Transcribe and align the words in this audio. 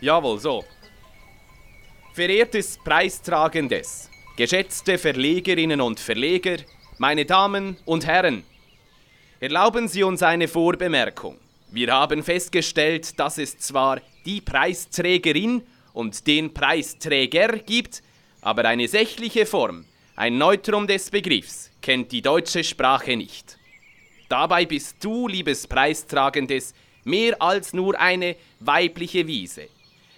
Jawohl, 0.00 0.38
so. 0.38 0.64
Verehrtes 2.14 2.78
Preistragendes, 2.82 4.08
geschätzte 4.38 4.96
Verlegerinnen 4.96 5.82
und 5.82 6.00
Verleger, 6.00 6.56
meine 6.96 7.26
Damen 7.26 7.76
und 7.84 8.06
Herren, 8.06 8.42
erlauben 9.38 9.86
Sie 9.86 10.02
uns 10.02 10.22
eine 10.22 10.48
Vorbemerkung. 10.48 11.36
Wir 11.70 11.92
haben 11.92 12.22
festgestellt, 12.22 13.18
dass 13.18 13.38
es 13.38 13.58
zwar 13.58 14.00
die 14.24 14.40
Preisträgerin 14.40 15.62
und 15.92 16.26
den 16.26 16.54
Preisträger 16.54 17.58
gibt, 17.58 18.02
aber 18.40 18.64
eine 18.66 18.86
sächliche 18.86 19.46
Form, 19.46 19.84
ein 20.14 20.38
Neutrum 20.38 20.86
des 20.86 21.10
Begriffs, 21.10 21.70
kennt 21.82 22.12
die 22.12 22.22
deutsche 22.22 22.62
Sprache 22.62 23.16
nicht. 23.16 23.58
Dabei 24.28 24.64
bist 24.64 24.96
du, 25.00 25.28
liebes 25.28 25.66
Preistragendes, 25.66 26.74
mehr 27.04 27.40
als 27.42 27.72
nur 27.72 27.98
eine 27.98 28.36
weibliche 28.60 29.26
Wiese. 29.26 29.68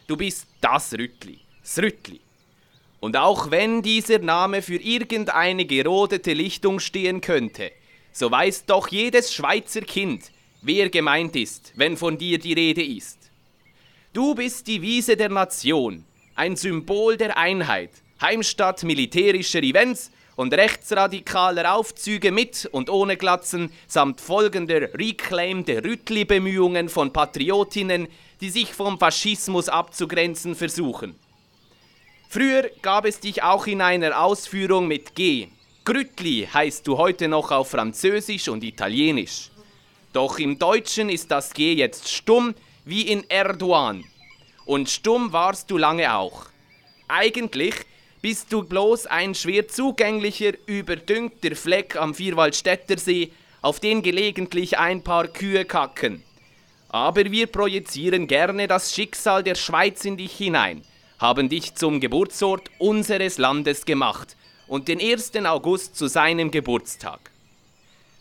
Du 0.06 0.16
bist 0.16 0.46
das 0.60 0.92
Rüttli, 0.92 1.40
das 1.62 1.78
Rüttli. 1.78 2.20
Und 3.00 3.16
auch 3.16 3.50
wenn 3.50 3.82
dieser 3.82 4.18
Name 4.18 4.62
für 4.62 4.76
irgendeine 4.76 5.64
gerodete 5.64 6.32
Lichtung 6.32 6.80
stehen 6.80 7.20
könnte, 7.20 7.70
so 8.12 8.30
weiß 8.30 8.66
doch 8.66 8.88
jedes 8.88 9.32
Schweizer 9.32 9.82
Kind, 9.82 10.30
wer 10.62 10.90
gemeint 10.90 11.36
ist, 11.36 11.72
wenn 11.76 11.96
von 11.96 12.18
dir 12.18 12.38
die 12.38 12.52
Rede 12.52 12.84
ist. 12.84 13.18
Du 14.12 14.34
bist 14.34 14.66
die 14.66 14.82
Wiese 14.82 15.16
der 15.16 15.28
Nation, 15.28 16.04
ein 16.34 16.56
Symbol 16.56 17.16
der 17.16 17.36
Einheit, 17.36 17.90
Heimstatt 18.20 18.82
militärischer 18.82 19.62
Events 19.62 20.10
und 20.34 20.54
rechtsradikaler 20.54 21.74
Aufzüge 21.74 22.32
mit 22.32 22.68
und 22.72 22.90
ohne 22.90 23.16
Glatzen 23.16 23.72
samt 23.86 24.20
folgender 24.20 24.94
Reclaim 24.94 25.64
der 25.64 25.84
Rüttli-Bemühungen 25.84 26.88
von 26.88 27.12
Patriotinnen, 27.12 28.08
die 28.40 28.50
sich 28.50 28.72
vom 28.72 28.98
Faschismus 28.98 29.68
abzugrenzen 29.68 30.54
versuchen. 30.54 31.14
Früher 32.28 32.70
gab 32.82 33.04
es 33.04 33.20
dich 33.20 33.42
auch 33.42 33.66
in 33.66 33.80
einer 33.80 34.22
Ausführung 34.22 34.86
mit 34.86 35.14
G. 35.14 35.48
Grütli 35.84 36.46
heißt 36.52 36.86
du 36.86 36.98
heute 36.98 37.28
noch 37.28 37.50
auf 37.50 37.70
Französisch 37.70 38.48
und 38.48 38.62
Italienisch. 38.62 39.50
Doch 40.18 40.40
im 40.40 40.58
Deutschen 40.58 41.10
ist 41.10 41.30
das 41.30 41.54
G 41.54 41.74
jetzt 41.74 42.08
stumm 42.08 42.56
wie 42.84 43.02
in 43.02 43.22
Erdogan. 43.30 44.02
Und 44.64 44.90
stumm 44.90 45.32
warst 45.32 45.70
du 45.70 45.78
lange 45.78 46.12
auch. 46.12 46.46
Eigentlich 47.06 47.76
bist 48.20 48.52
du 48.52 48.64
bloß 48.64 49.06
ein 49.06 49.36
schwer 49.36 49.68
zugänglicher, 49.68 50.54
überdüngter 50.66 51.54
Fleck 51.54 51.94
am 51.94 52.16
Vierwaldstätter 52.16 52.98
See, 52.98 53.30
auf 53.62 53.78
den 53.78 54.02
gelegentlich 54.02 54.76
ein 54.76 55.04
paar 55.04 55.28
Kühe 55.28 55.64
kacken. 55.64 56.24
Aber 56.88 57.30
wir 57.30 57.46
projizieren 57.46 58.26
gerne 58.26 58.66
das 58.66 58.92
Schicksal 58.92 59.44
der 59.44 59.54
Schweiz 59.54 60.04
in 60.04 60.16
dich 60.16 60.32
hinein, 60.32 60.82
haben 61.20 61.48
dich 61.48 61.76
zum 61.76 62.00
Geburtsort 62.00 62.72
unseres 62.80 63.38
Landes 63.38 63.84
gemacht 63.84 64.36
und 64.66 64.88
den 64.88 65.00
1. 65.00 65.36
August 65.44 65.94
zu 65.94 66.08
seinem 66.08 66.50
Geburtstag. 66.50 67.30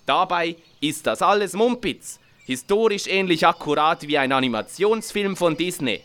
Dabei 0.07 0.55
ist 0.79 1.05
das 1.05 1.21
alles 1.21 1.51
Mumpitz, 1.51 2.21
historisch 2.45 3.07
ähnlich 3.07 3.45
akkurat 3.45 4.07
wie 4.07 4.17
ein 4.17 4.31
Animationsfilm 4.31 5.35
von 5.35 5.57
Disney. 5.57 6.01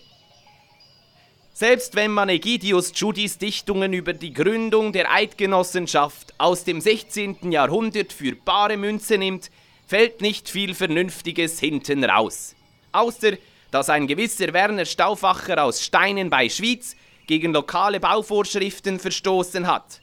Selbst 1.52 1.94
wenn 1.94 2.10
man 2.10 2.28
Egidius 2.28 2.90
Judis 2.96 3.38
Dichtungen 3.38 3.92
über 3.92 4.12
die 4.12 4.32
Gründung 4.32 4.92
der 4.92 5.12
Eidgenossenschaft 5.12 6.34
aus 6.38 6.64
dem 6.64 6.80
16. 6.80 7.52
Jahrhundert 7.52 8.12
für 8.12 8.34
bare 8.34 8.76
Münze 8.76 9.18
nimmt, 9.18 9.52
fällt 9.86 10.20
nicht 10.20 10.48
viel 10.48 10.74
Vernünftiges 10.74 11.60
hinten 11.60 12.02
raus. 12.02 12.56
Außer, 12.90 13.34
dass 13.70 13.88
ein 13.88 14.08
gewisser 14.08 14.52
Werner 14.52 14.84
Stauffacher 14.84 15.62
aus 15.62 15.80
Steinen 15.80 16.28
bei 16.28 16.48
Schwyz 16.48 16.96
gegen 17.28 17.52
lokale 17.52 18.00
Bauvorschriften 18.00 18.98
verstoßen 18.98 19.68
hat. 19.68 20.01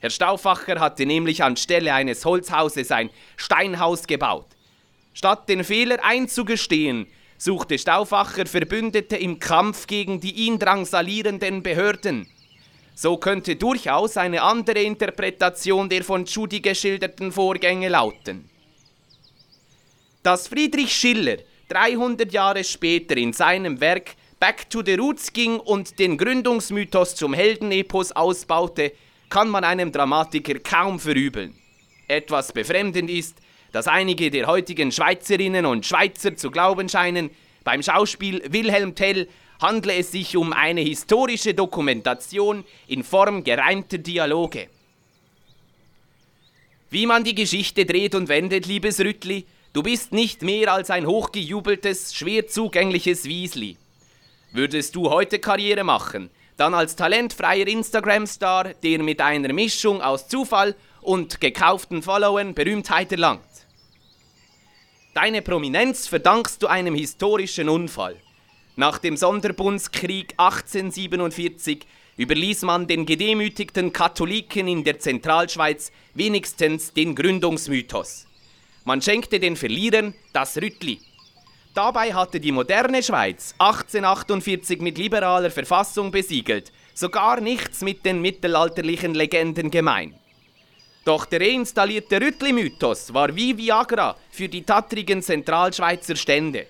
Herr 0.00 0.10
Stauffacher 0.10 0.78
hatte 0.78 1.06
nämlich 1.06 1.42
anstelle 1.42 1.92
eines 1.92 2.24
Holzhauses 2.24 2.92
ein 2.92 3.10
Steinhaus 3.36 4.06
gebaut. 4.06 4.46
Statt 5.12 5.48
den 5.48 5.64
Fehler 5.64 6.04
einzugestehen, 6.04 7.08
suchte 7.36 7.78
Stauffacher 7.78 8.46
Verbündete 8.46 9.16
im 9.16 9.40
Kampf 9.40 9.88
gegen 9.88 10.20
die 10.20 10.32
ihn 10.32 10.58
drangsalierenden 10.58 11.62
Behörden. 11.62 12.28
So 12.94 13.16
könnte 13.16 13.56
durchaus 13.56 14.16
eine 14.16 14.42
andere 14.42 14.82
Interpretation 14.82 15.88
der 15.88 16.04
von 16.04 16.24
Judy 16.24 16.60
geschilderten 16.60 17.32
Vorgänge 17.32 17.88
lauten. 17.88 18.48
Dass 20.22 20.48
Friedrich 20.48 20.92
Schiller 20.92 21.38
300 21.68 22.32
Jahre 22.32 22.64
später 22.64 23.16
in 23.16 23.32
seinem 23.32 23.80
Werk 23.80 24.14
Back 24.40 24.70
to 24.70 24.82
the 24.84 24.94
Roots 24.94 25.32
ging 25.32 25.58
und 25.58 25.98
den 25.98 26.16
Gründungsmythos 26.16 27.16
zum 27.16 27.34
Heldenepos 27.34 28.12
ausbaute, 28.12 28.92
kann 29.28 29.48
man 29.48 29.64
einem 29.64 29.92
Dramatiker 29.92 30.58
kaum 30.58 30.98
verübeln. 30.98 31.54
Etwas 32.06 32.52
befremdend 32.52 33.10
ist, 33.10 33.36
dass 33.72 33.86
einige 33.86 34.30
der 34.30 34.46
heutigen 34.46 34.90
Schweizerinnen 34.92 35.66
und 35.66 35.84
Schweizer 35.84 36.36
zu 36.36 36.50
glauben 36.50 36.88
scheinen, 36.88 37.30
beim 37.64 37.82
Schauspiel 37.82 38.42
Wilhelm 38.50 38.94
Tell 38.94 39.28
handle 39.60 39.94
es 39.94 40.12
sich 40.12 40.36
um 40.36 40.52
eine 40.52 40.80
historische 40.80 41.52
Dokumentation 41.52 42.64
in 42.86 43.04
Form 43.04 43.44
gereimter 43.44 43.98
Dialoge. 43.98 44.68
Wie 46.90 47.04
man 47.04 47.24
die 47.24 47.34
Geschichte 47.34 47.84
dreht 47.84 48.14
und 48.14 48.28
wendet, 48.28 48.66
liebes 48.66 49.00
Rüttli, 49.00 49.46
Du 49.74 49.82
bist 49.82 50.12
nicht 50.12 50.42
mehr 50.42 50.72
als 50.72 50.90
ein 50.90 51.06
hochgejubeltes, 51.06 52.14
schwer 52.14 52.46
zugängliches 52.46 53.26
Wiesli. 53.26 53.76
Würdest 54.50 54.96
du 54.96 55.10
heute 55.10 55.38
Karriere 55.38 55.84
machen, 55.84 56.30
dann 56.58 56.74
als 56.74 56.96
talentfreier 56.96 57.66
Instagram-Star, 57.66 58.74
der 58.82 59.02
mit 59.02 59.20
einer 59.20 59.52
Mischung 59.52 60.02
aus 60.02 60.28
Zufall 60.28 60.74
und 61.00 61.40
gekauften 61.40 62.02
Followern 62.02 62.52
Berühmtheit 62.52 63.12
erlangt. 63.12 63.40
Deine 65.14 65.40
Prominenz 65.40 66.08
verdankst 66.08 66.62
du 66.62 66.66
einem 66.66 66.94
historischen 66.94 67.68
Unfall. 67.68 68.16
Nach 68.76 68.98
dem 68.98 69.16
Sonderbundskrieg 69.16 70.34
1847 70.36 71.86
überließ 72.16 72.62
man 72.62 72.88
den 72.88 73.06
gedemütigten 73.06 73.92
Katholiken 73.92 74.66
in 74.66 74.82
der 74.82 74.98
Zentralschweiz 74.98 75.92
wenigstens 76.14 76.92
den 76.92 77.14
Gründungsmythos. 77.14 78.26
Man 78.84 79.00
schenkte 79.00 79.38
den 79.38 79.54
Verlierern 79.54 80.14
das 80.32 80.56
Rüttli. 80.56 81.00
Dabei 81.74 82.12
hatte 82.12 82.40
die 82.40 82.52
moderne 82.52 83.02
Schweiz 83.02 83.54
1848 83.58 84.80
mit 84.80 84.98
liberaler 84.98 85.50
Verfassung 85.50 86.10
besiegelt, 86.10 86.72
sogar 86.94 87.40
nichts 87.40 87.82
mit 87.82 88.04
den 88.04 88.20
mittelalterlichen 88.20 89.14
Legenden 89.14 89.70
gemein. 89.70 90.14
Doch 91.04 91.24
der 91.24 91.40
reinstallierte 91.40 92.20
Rüttli-Mythos 92.20 93.14
war 93.14 93.34
wie 93.34 93.56
Viagra 93.56 94.16
für 94.30 94.48
die 94.48 94.62
tattrigen 94.62 95.22
Zentralschweizer 95.22 96.16
Stände. 96.16 96.66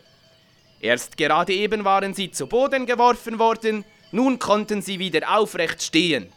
Erst 0.81 1.17
gerade 1.17 1.53
eben 1.53 1.85
waren 1.85 2.15
sie 2.15 2.31
zu 2.31 2.47
Boden 2.47 2.87
geworfen 2.87 3.39
worden, 3.39 3.85
nun 4.13 4.39
konnten 4.39 4.81
sie 4.81 4.99
wieder 4.99 5.37
aufrecht 5.37 5.83
stehen. 5.83 6.33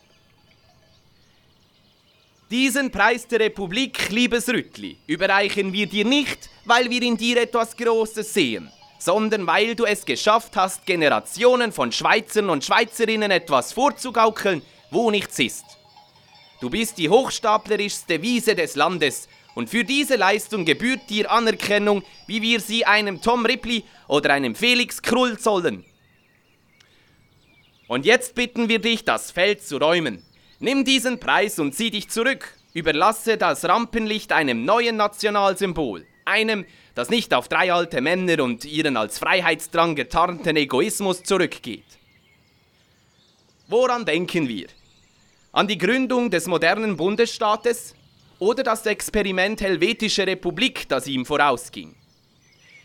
Diesen 2.51 2.91
Preis 2.91 3.25
der 3.27 3.39
Republik, 3.39 4.09
liebes 4.09 4.49
Rüttli, 4.49 4.97
überreichen 5.07 5.71
wir 5.71 5.87
dir 5.87 6.03
nicht, 6.03 6.49
weil 6.65 6.89
wir 6.89 7.01
in 7.01 7.15
dir 7.15 7.41
etwas 7.41 7.77
Großes 7.77 8.33
sehen, 8.33 8.69
sondern 8.99 9.47
weil 9.47 9.73
du 9.73 9.85
es 9.85 10.03
geschafft 10.03 10.57
hast, 10.57 10.85
Generationen 10.85 11.71
von 11.71 11.93
Schweizern 11.93 12.49
und 12.49 12.65
Schweizerinnen 12.65 13.31
etwas 13.31 13.71
vorzugaukeln, 13.71 14.61
wo 14.89 15.09
nichts 15.11 15.39
ist. 15.39 15.63
Du 16.59 16.69
bist 16.69 16.97
die 16.97 17.07
hochstaplerischste 17.07 18.21
Wiese 18.21 18.53
des 18.53 18.75
Landes 18.75 19.29
und 19.55 19.69
für 19.69 19.85
diese 19.85 20.17
Leistung 20.17 20.65
gebührt 20.65 21.09
dir 21.09 21.31
Anerkennung, 21.31 22.03
wie 22.27 22.41
wir 22.41 22.59
sie 22.59 22.83
einem 22.85 23.21
Tom 23.21 23.45
Ripley 23.45 23.85
oder 24.09 24.33
einem 24.33 24.55
Felix 24.55 25.01
Krull 25.01 25.39
zollen. 25.39 25.85
Und 27.87 28.05
jetzt 28.05 28.35
bitten 28.35 28.67
wir 28.67 28.79
dich, 28.79 29.05
das 29.05 29.31
Feld 29.31 29.65
zu 29.65 29.77
räumen. 29.77 30.25
Nimm 30.63 30.85
diesen 30.85 31.19
Preis 31.19 31.57
und 31.57 31.73
zieh 31.73 31.89
dich 31.89 32.07
zurück. 32.09 32.55
Überlasse 32.75 33.35
das 33.35 33.65
Rampenlicht 33.65 34.31
einem 34.31 34.63
neuen 34.63 34.95
Nationalsymbol. 34.95 36.05
Einem, 36.23 36.65
das 36.93 37.09
nicht 37.09 37.33
auf 37.33 37.47
drei 37.47 37.73
alte 37.73 37.99
Männer 37.99 38.43
und 38.43 38.63
ihren 38.63 38.95
als 38.95 39.17
Freiheitsdrang 39.17 39.95
getarnten 39.95 40.55
Egoismus 40.55 41.23
zurückgeht. 41.23 41.83
Woran 43.69 44.05
denken 44.05 44.47
wir? 44.47 44.67
An 45.51 45.67
die 45.67 45.79
Gründung 45.79 46.29
des 46.29 46.45
modernen 46.45 46.95
Bundesstaates 46.95 47.95
oder 48.37 48.61
das 48.61 48.85
Experiment 48.85 49.61
Helvetische 49.61 50.27
Republik, 50.27 50.87
das 50.87 51.07
ihm 51.07 51.25
vorausging? 51.25 51.95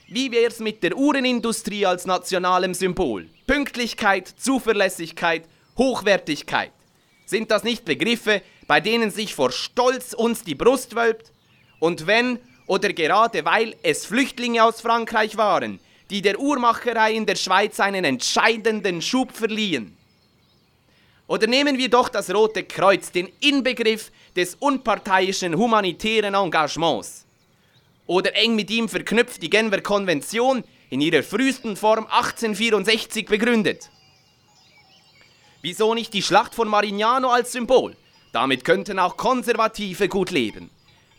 Wie 0.08 0.32
wär's 0.32 0.60
mit 0.60 0.82
der 0.82 0.96
Uhrenindustrie 0.96 1.84
als 1.84 2.06
nationalem 2.06 2.72
Symbol? 2.72 3.28
Pünktlichkeit, 3.46 4.28
Zuverlässigkeit, 4.28 5.44
Hochwertigkeit. 5.76 6.72
Sind 7.26 7.50
das 7.50 7.64
nicht 7.64 7.84
Begriffe, 7.84 8.40
bei 8.66 8.80
denen 8.80 9.10
sich 9.10 9.34
vor 9.34 9.50
Stolz 9.50 10.14
uns 10.14 10.44
die 10.44 10.54
Brust 10.54 10.94
wölbt? 10.94 11.32
Und 11.80 12.06
wenn 12.06 12.38
oder 12.66 12.92
gerade 12.92 13.44
weil 13.44 13.76
es 13.82 14.06
Flüchtlinge 14.06 14.64
aus 14.64 14.80
Frankreich 14.80 15.36
waren, 15.36 15.78
die 16.10 16.22
der 16.22 16.38
Uhrmacherei 16.38 17.12
in 17.12 17.26
der 17.26 17.36
Schweiz 17.36 17.80
einen 17.80 18.04
entscheidenden 18.04 19.02
Schub 19.02 19.32
verliehen. 19.32 19.96
Oder 21.26 21.48
nehmen 21.48 21.76
wir 21.78 21.88
doch 21.88 22.08
das 22.08 22.32
Rote 22.32 22.62
Kreuz, 22.62 23.10
den 23.10 23.28
Inbegriff 23.40 24.12
des 24.36 24.54
unparteiischen 24.54 25.56
humanitären 25.56 26.34
Engagements. 26.34 27.26
Oder 28.06 28.36
eng 28.36 28.54
mit 28.54 28.70
ihm 28.70 28.88
verknüpft 28.88 29.42
die 29.42 29.50
Genfer 29.50 29.80
Konvention 29.80 30.62
in 30.90 31.00
ihrer 31.00 31.24
frühesten 31.24 31.76
Form 31.76 32.06
1864 32.06 33.26
begründet. 33.26 33.90
Wieso 35.68 35.94
nicht 35.94 36.14
die 36.14 36.22
Schlacht 36.22 36.54
von 36.54 36.68
Marignano 36.68 37.28
als 37.28 37.50
Symbol? 37.50 37.96
Damit 38.30 38.64
könnten 38.64 39.00
auch 39.00 39.16
Konservative 39.16 40.08
gut 40.08 40.30
leben. 40.30 40.70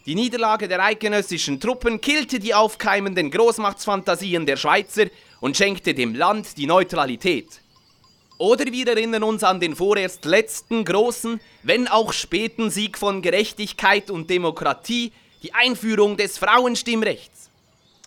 Die 0.06 0.16
Niederlage 0.16 0.70
der 0.70 0.82
eidgenössischen 0.82 1.60
Truppen 1.60 2.00
killte 2.00 2.40
die 2.40 2.54
aufkeimenden 2.54 3.30
Großmachtsfantasien 3.30 4.46
der 4.46 4.56
Schweizer 4.56 5.08
und 5.42 5.58
schenkte 5.58 5.94
dem 5.94 6.16
Land 6.16 6.56
die 6.56 6.66
Neutralität. 6.66 7.60
Oder 8.38 8.68
wir 8.68 8.88
erinnern 8.88 9.24
uns 9.24 9.44
an 9.44 9.60
den 9.60 9.76
vorerst 9.76 10.24
letzten 10.24 10.86
großen, 10.86 11.42
wenn 11.64 11.90
auch 11.90 12.14
späten 12.14 12.70
Sieg 12.70 12.98
von 12.98 13.22
Gerechtigkeit 13.22 14.10
und 14.10 14.30
Demokratie, 14.30 15.12
die 15.44 15.54
Einführung 15.54 16.16
des 16.16 16.38
Frauenstimmrechts. 16.38 17.50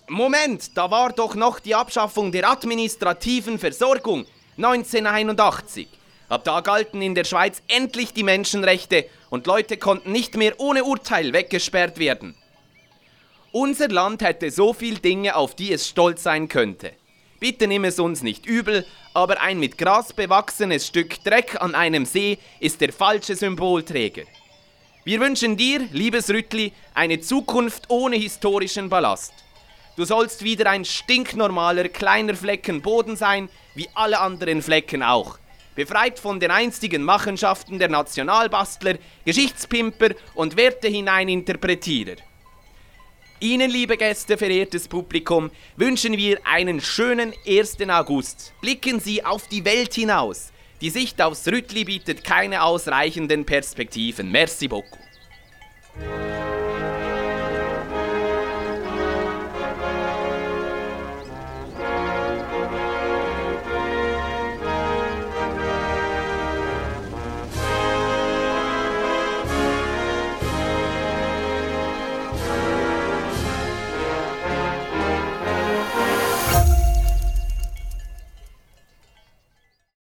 Moment, 0.08 0.74
da 0.74 0.90
war 0.90 1.12
doch 1.12 1.34
noch 1.34 1.60
die 1.60 1.74
Abschaffung 1.74 2.32
der 2.32 2.48
administrativen 2.48 3.58
Versorgung 3.58 4.24
1981. 4.56 5.99
Ab 6.30 6.44
da 6.44 6.60
galten 6.60 7.02
in 7.02 7.16
der 7.16 7.24
Schweiz 7.24 7.60
endlich 7.66 8.14
die 8.14 8.22
Menschenrechte 8.22 9.06
und 9.30 9.48
Leute 9.48 9.76
konnten 9.76 10.12
nicht 10.12 10.36
mehr 10.36 10.54
ohne 10.58 10.84
Urteil 10.84 11.32
weggesperrt 11.32 11.98
werden. 11.98 12.36
Unser 13.50 13.88
Land 13.88 14.22
hätte 14.22 14.52
so 14.52 14.72
viele 14.72 15.00
Dinge, 15.00 15.34
auf 15.34 15.56
die 15.56 15.72
es 15.72 15.88
stolz 15.88 16.22
sein 16.22 16.46
könnte. 16.46 16.92
Bitte 17.40 17.66
nimm 17.66 17.82
es 17.84 17.98
uns 17.98 18.22
nicht 18.22 18.46
übel, 18.46 18.86
aber 19.12 19.40
ein 19.40 19.58
mit 19.58 19.76
Gras 19.76 20.12
bewachsenes 20.12 20.86
Stück 20.86 21.24
Dreck 21.24 21.60
an 21.60 21.74
einem 21.74 22.06
See 22.06 22.38
ist 22.60 22.80
der 22.80 22.92
falsche 22.92 23.34
Symbolträger. 23.34 24.22
Wir 25.02 25.18
wünschen 25.18 25.56
dir, 25.56 25.80
liebes 25.90 26.30
Rüttli, 26.30 26.72
eine 26.94 27.18
Zukunft 27.20 27.86
ohne 27.88 28.14
historischen 28.14 28.88
Ballast. 28.88 29.32
Du 29.96 30.04
sollst 30.04 30.44
wieder 30.44 30.70
ein 30.70 30.84
stinknormaler 30.84 31.88
kleiner 31.88 32.36
Flecken 32.36 32.82
Boden 32.82 33.16
sein, 33.16 33.48
wie 33.74 33.88
alle 33.94 34.20
anderen 34.20 34.62
Flecken 34.62 35.02
auch 35.02 35.40
befreit 35.80 36.18
von 36.18 36.38
den 36.38 36.50
einstigen 36.50 37.02
Machenschaften 37.02 37.78
der 37.78 37.88
Nationalbastler, 37.88 38.98
Geschichtspimper 39.24 40.10
und 40.34 40.58
Werte 40.58 40.88
hineininterpretierer. 40.88 42.16
Ihnen, 43.40 43.70
liebe 43.70 43.96
Gäste, 43.96 44.36
verehrtes 44.36 44.88
Publikum, 44.88 45.50
wünschen 45.76 46.18
wir 46.18 46.38
einen 46.44 46.82
schönen 46.82 47.32
1. 47.46 47.78
August. 47.88 48.52
Blicken 48.60 49.00
Sie 49.00 49.24
auf 49.24 49.48
die 49.48 49.64
Welt 49.64 49.94
hinaus. 49.94 50.52
Die 50.82 50.90
Sicht 50.90 51.22
aufs 51.22 51.46
Rüttli 51.46 51.84
bietet 51.84 52.24
keine 52.24 52.62
ausreichenden 52.62 53.46
Perspektiven. 53.46 54.30
Merci 54.30 54.68
beaucoup. 54.68 54.98